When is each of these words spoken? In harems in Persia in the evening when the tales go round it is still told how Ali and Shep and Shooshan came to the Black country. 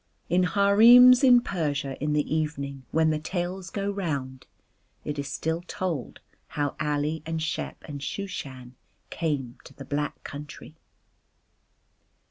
In 0.29 0.41
harems 0.45 1.23
in 1.23 1.41
Persia 1.41 1.95
in 2.03 2.13
the 2.13 2.35
evening 2.35 2.87
when 2.89 3.11
the 3.11 3.19
tales 3.19 3.69
go 3.69 3.91
round 3.91 4.47
it 5.05 5.19
is 5.19 5.27
still 5.31 5.61
told 5.67 6.21
how 6.47 6.75
Ali 6.81 7.21
and 7.23 7.39
Shep 7.39 7.83
and 7.87 8.01
Shooshan 8.01 8.73
came 9.11 9.59
to 9.63 9.75
the 9.75 9.85
Black 9.85 10.23
country. 10.23 10.75